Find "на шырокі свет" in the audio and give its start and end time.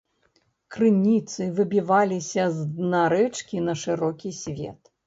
3.71-4.97